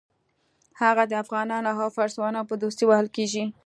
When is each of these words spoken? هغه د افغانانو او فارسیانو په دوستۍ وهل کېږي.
هغه 0.81 1.03
د 1.07 1.13
افغانانو 1.23 1.69
او 1.85 1.89
فارسیانو 1.95 2.47
په 2.49 2.53
دوستۍ 2.61 2.85
وهل 2.87 3.07
کېږي. 3.15 3.43